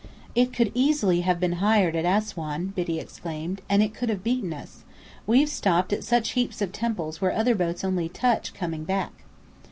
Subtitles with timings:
[0.33, 3.61] "It could easily have been hired at Assuan," Biddy exclaimed.
[3.69, 4.83] "And it could have beaten us.
[5.27, 9.11] We've stopped at such heaps of temples where other boats only touch coming back."